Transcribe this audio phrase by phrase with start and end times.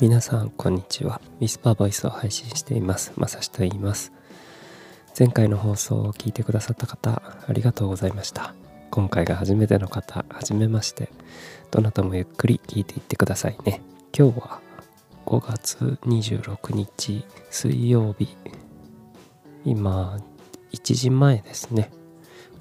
[0.00, 1.20] 皆さんこんにちは。
[1.40, 3.12] ウィスパーボイスを配信しています。
[3.16, 4.12] まさしと言います。
[5.18, 8.54] 前回の放送を聞いてくださった方ありがとうございました。
[8.92, 11.08] 今回が初めての方はじめまして。
[11.72, 13.80] どなたもゆっくり聞いていってくださいね。
[14.16, 14.60] 今日は
[15.26, 18.36] 5月26日水曜日。
[19.64, 20.16] 今
[20.70, 21.90] 1時前ですね。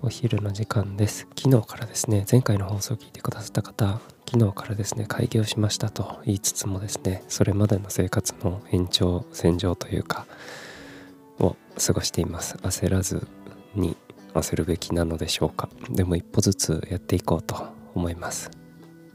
[0.01, 1.27] お昼の時間です。
[1.37, 10.25] 昨日からですね前回の放送を聞いてくださった方昨日からですね開業しましたと言いつつもですねそれまでの生活の延長線上というか
[11.39, 12.55] を過ごしています。
[12.57, 13.25] 焦らず
[13.73, 13.95] に
[14.33, 15.69] 焦るべきなのでしょうか。
[15.89, 18.51] でも一歩ずつやっていこうと思います。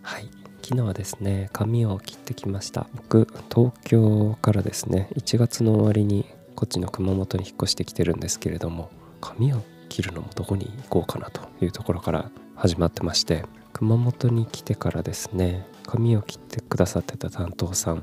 [0.02, 0.28] はい。
[0.62, 2.86] 昨日はですね髪を切ってきました。
[2.94, 18.02] 僕東京からですね1月の終わりにこっちの熊本に引っ越してきてるんですけれども髪を切るのもどこに行こうかなというところから始まってまして熊本に来てからですね髪を切ってくださってた担当さん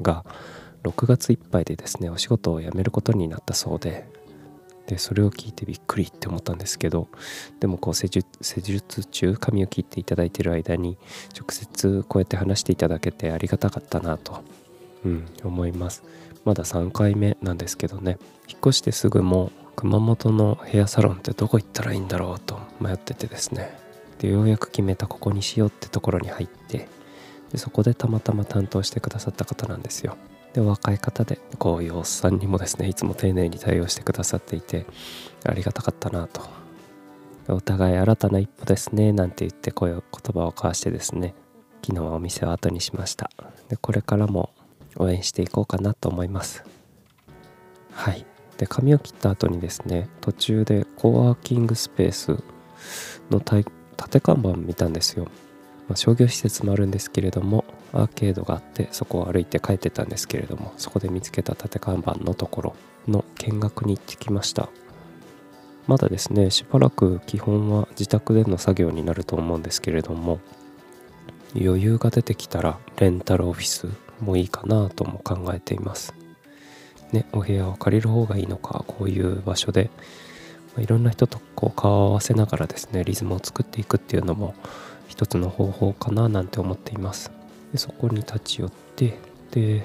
[0.00, 0.24] が
[0.82, 4.08] 6月いっぱいでですねお仕事を辞めることになったそうで
[4.86, 7.08] でそれを聞いてびっくりって思ったんですけど
[7.58, 10.96] でもこう施術中髪を切っていただいてる間に
[11.36, 14.44] 直接こうやって話していただけてありがたかったなと、
[15.04, 16.04] うん、思います。
[16.44, 23.85] まだ3回目なんですけどね引っ越してすぐも熊本のヘアサロンってどこ行ったらいいんだろうと迷っててですね。
[24.18, 26.88] でようやく決めたここにしようってところに入って
[27.52, 30.16] でそこでたまたま担当してくださった方なんですよ。
[30.52, 34.86] で若い方でこういうおっさんにもですねいつも丁寧に対応してくださっていて
[35.44, 36.40] ありがたかったなと。
[37.48, 41.34] お互い新たな一歩ですねなんて言って声を言葉を交わしてですね
[41.84, 43.30] 昨日はお店を後にしました。
[43.68, 44.50] でこれからも
[44.96, 46.64] 応援していこうかなと思います。
[47.92, 48.24] はい。
[48.56, 52.42] で髪を切った後にですね途中でコワーキングスペース
[53.30, 53.64] の体
[53.96, 55.24] 縦看板見たんですよ、
[55.88, 62.76] まあ、商業施設もあるんですけれどもアーケードがあってそこを歩いて帰ってたんですけれどもそこで見つけた縦看板のところ
[63.08, 64.68] の見学に行ってきました。
[65.86, 70.40] まだですねしばらく基本は自宅での作業になると思うんですけれども
[71.54, 73.88] 余裕が出てきたらレンタルオフィス
[74.20, 76.14] もいいかなとも考えています。
[77.12, 79.90] ね、お部屋を借りる方がいいのかこういう場所で、
[80.78, 84.54] いろんな人とこう顔を合わせながらですねリズムを作っていくっていうのも
[85.08, 87.30] 一つの方法かななんて思っています。
[87.72, 89.18] でそこに立ち寄って
[89.50, 89.84] で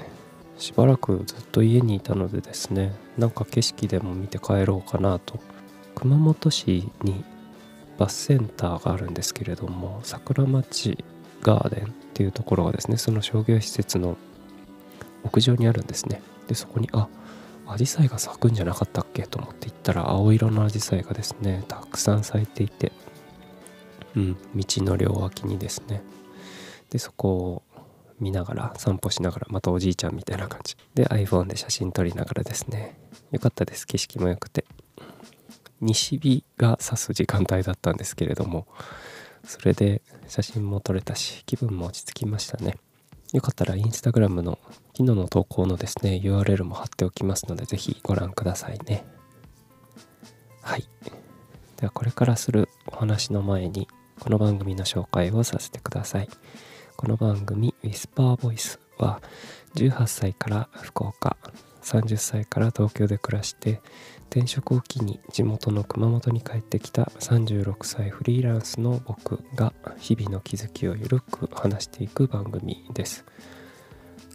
[0.57, 5.39] しばらくずっと家にいたのでですねなんか景色でも見て帰ろうかなと。
[5.93, 7.23] 熊本市に
[7.97, 10.97] バスセンターがあるんですけれども桜町
[11.41, 14.17] ガーデンっていうところがですねその商業施設の
[15.23, 16.21] 屋上にあるんですね。
[16.47, 17.07] でそこにあ
[17.71, 22.91] アジサイが咲くんじゃなかったっけと思って行ったら青色のアジサイがですねたくさん咲いていて
[24.15, 26.03] うん道の両脇にですね。
[26.89, 27.63] でそこを
[28.19, 30.75] 見ながら散歩しながらまたおじいちゃんみたいな感じ。
[30.93, 32.99] で iPhone で写真撮りながらですね。
[33.31, 34.65] よかったです景色も良くて。
[35.79, 38.67] 西日が差す時間帯だったんですけれども
[39.43, 42.77] それで写真も撮れたし気分も落ち着きましたね。
[43.33, 44.59] よかったらインスタグラムの
[44.97, 49.05] 昨日の投稿のですね URL も貼っておきますので是非ご覧くださいね。
[50.61, 50.87] はい。
[51.77, 53.87] ではこれからするお話の前に
[54.19, 56.29] この番組の紹介をさせてください。
[56.97, 59.21] この番組 Whisper Voice は
[59.75, 61.37] 18歳から福岡
[61.83, 63.81] 30歳から東京で暮らして
[64.31, 73.25] 転職を機に地元の熊本に帰ってきた36歳フリーランスの僕が日々の気づきをゆるく話していく番組です。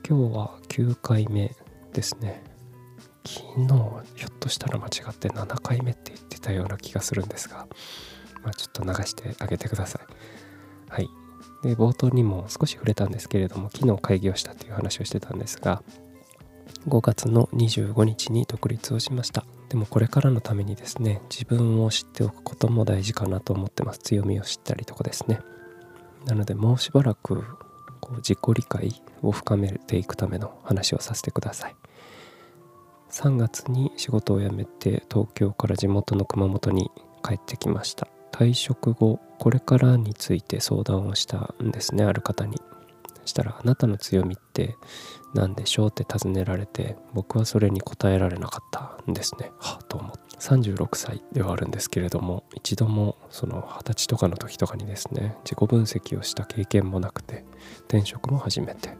[0.07, 1.51] 今日は9回目
[1.95, 2.43] ですね。
[3.25, 3.75] 昨日
[4.17, 7.67] ひょっとしたら間違って7回目って言ってたような気がするんですが、
[8.45, 10.93] まあ、ちょっと流してあげてください。
[10.93, 11.09] はい。
[11.63, 15.83] で冒頭にも少し触れたんですけれども昨日開業したという話をしてたんですが
[16.89, 19.45] 5月の25日に独立をしました。
[19.69, 23.99] でもこれからのためにですね自分を知っておくことも大事かなと思ってます。
[24.01, 25.41] 強みを知ったりとかですね。
[26.27, 27.43] なのでもうしばらく
[28.01, 31.77] こう自己理解を深めていくための話をさせてください。
[33.11, 36.91] 3月に仕事を辞めて東京から地元の熊本に
[37.23, 38.09] 帰ってきました。
[38.33, 42.61] 退職後これからについて相談をしたんですねある方に。
[43.27, 44.77] したら「あなたの強みって
[45.35, 49.53] 何でしょう?」って尋ねられて僕はそれに答えられなかったんですね。
[49.59, 50.27] はあと思って。
[50.39, 57.47] 36歳ではあるんですけれども一度もその二十歳とかの時とかにですね自己分析をした経験もなくて
[57.89, 58.97] 転職も初めて。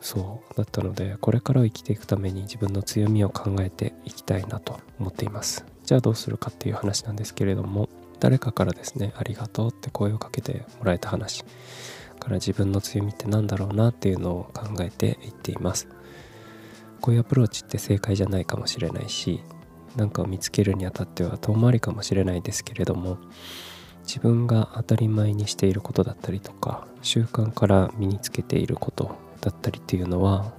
[0.00, 5.64] そうだったのでこれから生きていくために自分の強みを考えていきたいなと思っています。
[5.84, 7.88] じゃあどうするかっていう話なんですけれども
[8.18, 11.44] 誰かからですねありがとうって声をかけてもらえた話。
[12.22, 15.88] から自分の強みって何だろうなっていうのを考えていっています。
[17.02, 19.42] こういうアプローチって正解じゃないかもしれないし
[19.96, 23.18] 何かを見つけるにあたっては遠回りかもしれないですけれども
[24.04, 30.52] 自分が当たり前にしていることだったりとか習慣から身につけていることだったりっていうのは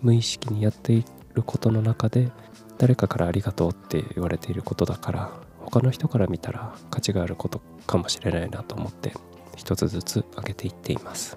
[0.00, 1.04] 無意識にやってい
[1.34, 2.30] ることの中で
[2.78, 9.12] 誰かからありがとうって言われていることだから他の人から見たら価値があることかもしれないなと思って
[9.58, 11.36] 一つずつ上げていっています。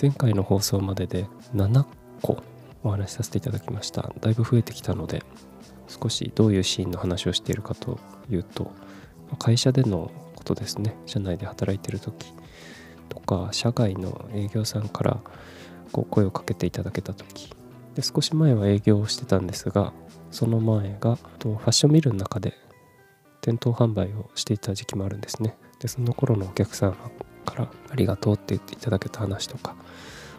[0.00, 1.84] 前回の放送までで7
[2.22, 2.42] 個
[2.82, 4.12] お話しさせていただきました。
[4.20, 5.22] だいぶ増えてきたので
[5.88, 7.98] 少しどういうシーンの話をしているかと
[8.30, 8.70] いうと
[9.38, 10.94] 会社でのことですね。
[11.06, 12.32] 社内で働いてる時
[13.08, 15.20] とか社外の営業さんから
[15.90, 17.52] こう声をかけていただけた時。
[17.94, 19.92] で少し前は営業をしてたんですが
[20.30, 22.54] その前がとファッションビルの中で
[23.40, 25.56] 店頭販売をしていた時期もあるんですね。
[25.80, 26.96] でその頃のお客さん
[27.46, 29.74] からありがとうって言っていただけた話とか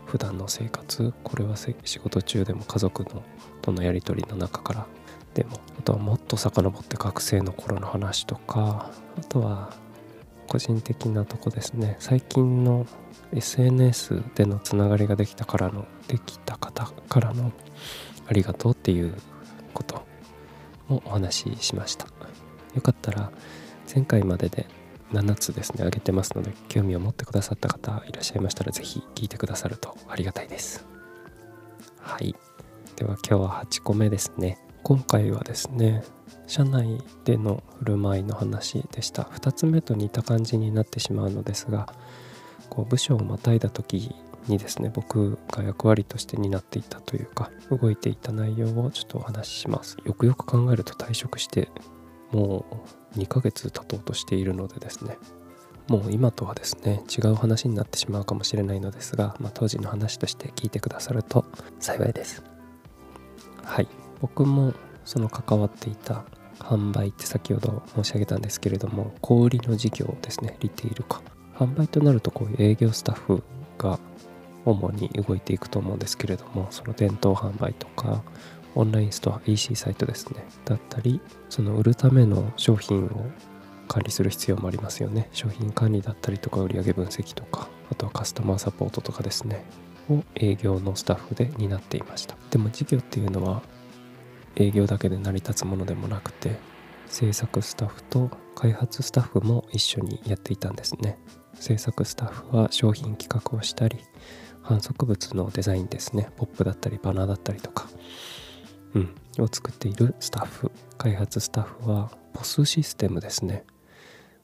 [0.06, 3.24] 普段の生活これは仕事中でも家族の
[3.62, 4.88] とのやり取りの中から
[5.33, 9.74] でもあとはもっと遡って学生の頃の話とかあとは
[10.48, 11.98] 個人的なとこですね。
[12.00, 12.88] 最近の
[13.33, 17.51] SNS でのつながりができたからのできた方からの
[18.27, 19.13] ありがとうっていう
[19.74, 20.06] こと
[20.88, 22.07] もお話ししました。
[22.74, 23.31] よかったら
[23.94, 24.68] 前回までで
[25.12, 30.86] 7つですねあげてますので興味を持ってくださった方いらっしゃいましたら是非聞いてくださるとありがたいです。
[32.00, 32.36] はい。
[32.95, 34.57] では今日は8個目ですね。
[34.83, 36.04] 今回はですね
[36.48, 39.24] 社内での振る舞いの話でした。
[39.24, 41.94] 2つ目と似た感じになってしまうのですが
[42.69, 44.15] こう部署をまたいだ時
[44.48, 49.98] にですね僕が役割として担っていたというか動いていた内容をちょっとお話しします。
[50.06, 51.69] よくよく考えると退職して
[52.31, 55.17] もう2ヶ月経とうとしているのでですね
[55.87, 61.45] もう今とはですね違う話になってしまうかもしれないのですが、まあ、当時の話として聞いてくださると
[61.79, 62.43] 幸いです。
[63.63, 63.87] はい。
[64.21, 64.73] 僕も
[65.05, 66.25] その関わっていた
[66.59, 71.21] 販売って先ほど申し上げたんですけれども小売りの事業ですねリテールか
[71.55, 73.43] 販売となるとこういう営業スタッフ
[73.77, 73.99] が
[74.65, 78.23] 主に動いていくと思うんですけれどもその店頭販売とか
[78.77, 80.45] オンラインストア EC サイトですね。
[80.65, 81.19] だったり
[81.50, 83.09] その売るための商品を
[83.88, 85.29] 管理する必要もありますよね。
[85.31, 89.65] 商品管理だったりとか売上分析とかあとはカスタマーサポートとかですね。
[90.09, 92.35] を営業のスタッフで担っていました。
[92.51, 93.62] でも事業っていうのは
[94.56, 96.57] 営業だけで成り立つものでもなくて
[97.07, 101.18] 制作スタッフと開発スタッフも一緒にやっていたんですね。
[101.56, 103.97] 制作スタッフは商品企画をしたり
[104.62, 106.30] 反則物のデザインですね。
[106.35, 107.88] ポップだったりバナーだったりとか、
[108.97, 113.63] うん、を作っているスタッフ開発スタッフは POS システムですね。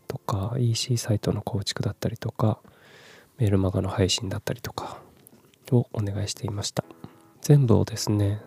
[0.07, 2.59] とか EC サイトの構築だったりとか
[3.38, 5.00] メールマガの配信だったりとか
[5.71, 6.83] をお願いしていました。
[7.41, 8.41] 全部をですね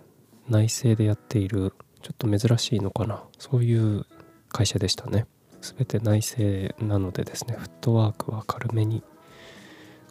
[0.48, 1.72] 内政でやっている
[2.02, 3.24] ちょっと珍しいのかな。
[3.38, 4.06] そういう
[4.50, 5.26] 会社でしたね。
[5.60, 9.02] 全て内政なのでですねフットワークは軽めに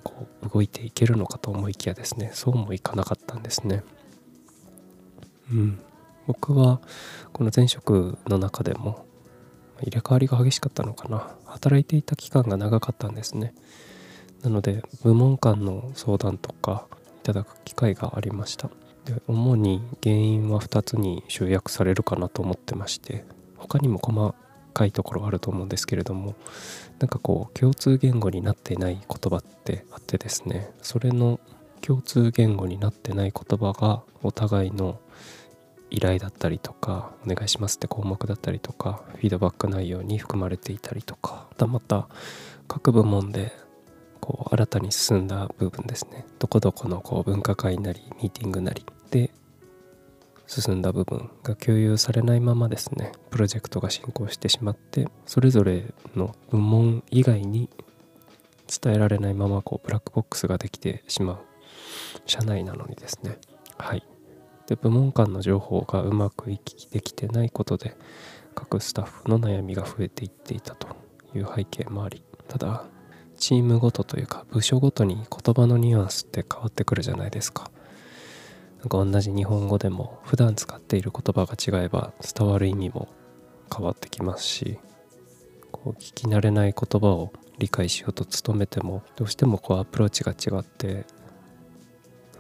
[0.04, 3.84] こう動いていけるのかと思いきやですねそうもいかなかったんですね。
[5.52, 5.80] うん。
[6.28, 6.82] 僕は
[7.34, 9.06] この前職の中でも
[9.82, 11.36] 入れ替わりが激しかったのかな。
[11.46, 13.54] 働いていた期間が長かったんですね。
[14.44, 16.88] なので部門間の相談とか
[17.24, 18.70] いただく機会がありました。
[19.06, 23.24] で主に原因は2つに集約されるかなと思ってまして
[23.56, 24.36] 他にも細
[24.74, 26.36] かいところあると思うんですけれども
[27.00, 31.40] なんかこう共通言語になっていない言葉ってあってですねそれの
[31.82, 35.00] 共通言語になってない言葉がお互いの
[35.96, 42.08] 依頼だったりとかお願いしますって項目だったりとかフィードバック内容に含まれていたりとかまたまた
[42.68, 43.54] 各部門で
[44.20, 46.26] こう新たに進んだ部分ですね。
[46.40, 49.32] どこどこのこう分科会なりミーティングなりで
[50.48, 53.14] 進んだ部分が共有されないままですね。
[53.30, 57.70] プロジェクトが進行してしまってそれぞれの部門以外に
[58.68, 61.38] 伝えられないままこうブラックボックスができてしまう
[62.26, 63.38] 社内なのにですね。
[63.78, 64.04] はい。
[64.68, 67.96] で部門間の情報がうまく行き来できてないことで
[68.56, 70.88] 各スタッフの悩みが増えていっていたと
[71.36, 72.24] いう背景もあり。
[72.48, 72.86] ただ
[73.38, 77.70] チームごとというか部署ごとに言葉のニュアンスって変わってくるじゃないですか。
[78.80, 83.08] なんか同じ日本語でも普段使っている言葉が違えば伝わる意味も
[83.76, 84.78] 変わってきますし
[85.72, 91.06] こう聞き慣れない言葉を理解しようと努めてもどうしてもこうアプローチが違って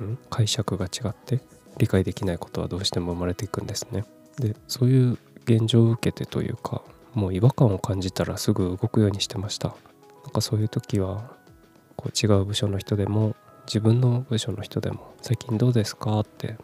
[0.04, 0.18] ん？
[0.30, 1.42] 解釈が違って
[1.78, 4.06] 理解できないことはどうしても生まれていくんですね。
[4.40, 6.82] でそういう現状を受けてというか
[7.14, 9.70] もう違和感を感じたらすぐ動くようにしてました。
[10.24, 11.32] なんかそういう時は
[11.96, 13.36] こう違う部署の人でも
[13.68, 16.58] 自分の部署の人でも「最近どうですか?」って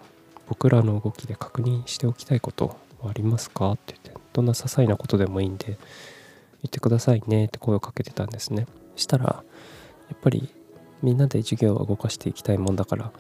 [0.48, 3.72] 僕らの動きで確認しておきたいことはありますか？
[3.72, 5.78] って言ってどんな些細なことでもいいんで言
[6.68, 9.44] ってくださいねって声をかけてたんですねしたら
[10.10, 10.50] やっぱり
[11.02, 13.12] みんなで授業を動かしていきたいもんだから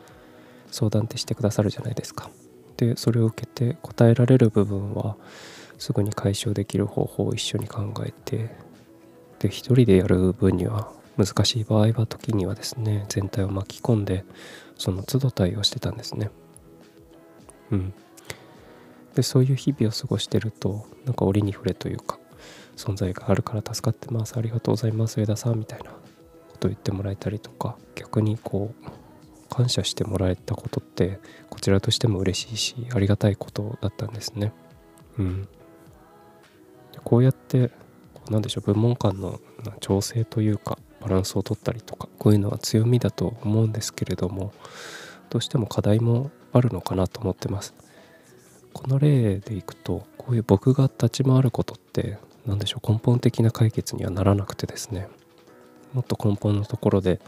[0.71, 2.29] 相談ってしてくださるじゃないですか。
[2.77, 5.15] でそれを受けて答えられる部分は
[5.77, 8.49] すぐに解消できる方法を一緒に考えて
[9.39, 14.25] で一人でやる分には難しい場合は時にはですね全体を巻き込んで
[14.77, 16.31] その都度対応してたんですね。
[17.71, 17.93] うん。
[19.15, 22.17] でそういう日々を過ごしてるとなんか折に触れというか
[22.77, 29.00] 存在があるから助かってますありがとうございます上田さんみたいなことを言ってもらえたりとか逆にこう
[29.51, 34.53] 感謝してもらえたことってこちらとしても嬉しいしありがたいことだったんですね。
[35.19, 35.47] うん。
[37.03, 37.71] こうやって
[38.29, 39.39] 何でしょう部門間の
[39.81, 44.53] 調整というかバランスを取ったりとかこういうのは強みだと思うんですけれども
[45.29, 47.73] どうしても課題もあるのかなと思ってます。
[48.73, 55.09] この例でいくとこういう僕が立ち回ることって何でしょう根本的な解決にはならなくてですね。
[55.93, 57.19] もっと根本のところで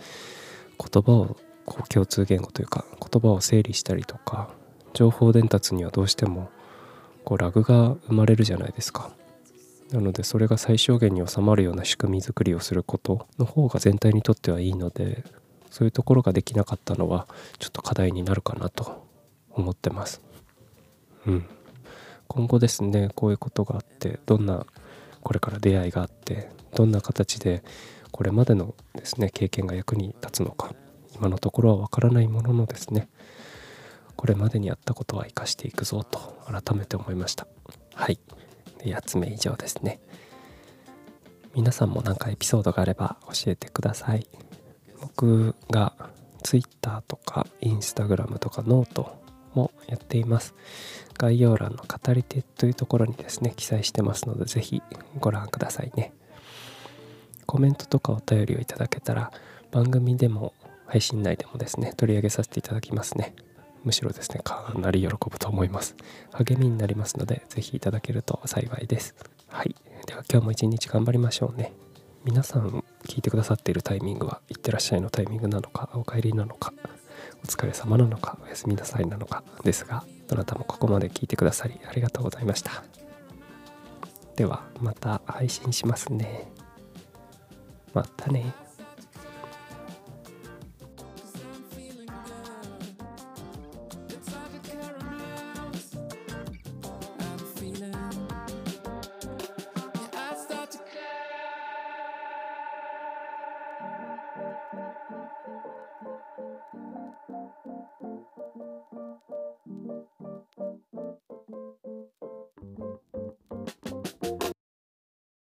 [0.80, 4.50] 言葉をこう共通言語というか言葉を整理したりとか
[4.94, 6.50] 情報伝達にはどうしても
[7.24, 9.12] こうラグが生まれるじゃないですか。
[9.92, 15.24] なのでそれが最小限に収まるような仕組み作りをすることの方が全体にとってはいいので
[15.70, 17.28] そういうところができなかったのは
[17.60, 19.06] ちょっと課題になるかなと
[19.52, 20.22] 思ってます。
[21.28, 21.46] うん、
[22.28, 24.66] 今後ですねこういうことがあってどんな
[25.22, 27.64] これから出会いがあってどんな形で
[28.12, 30.74] これまでのですね経験が役に立つのか。
[31.16, 33.08] 今のところはわからないもののですね
[34.16, 37.48] これまでにやったことは生かしていくぞと改めて思いました。
[37.94, 38.20] はい。
[38.80, 40.00] で8つ目以上ですね。
[41.56, 44.28] 皆さんも何かエピソードがあれば教えてください。
[45.02, 45.94] 僕が
[46.42, 49.22] Twitter とか Instagram とかノート
[49.54, 50.56] もやっています。
[51.18, 54.82] 概要欄の語り手というところにですね記載してますので是非
[55.20, 56.14] ご覧くださいね。
[57.46, 59.32] コメントとかお便りをいただけたら
[59.72, 60.54] 番組でも
[60.94, 63.34] 配信内でもですね取り上げさせていただきますね。
[63.84, 65.96] むしろですねかなり喜ぶと思います。
[66.32, 69.16] 励みになりますので是非いただけると幸いです。
[69.48, 69.76] はい。
[70.06, 71.74] では今日も一日頑張りましょうね。
[72.24, 76.72] 皆さん聞いてくださっているタイミングはいってらっしゃいのタイミングなのかお帰りなのか
[77.44, 82.84] お疲れ様なのかおやすみなさいなのかですがどなたもここまで聞いてくださりありがとうございました。
[84.36, 86.52] ではまた配信しますね。
[87.96, 88.63] またね。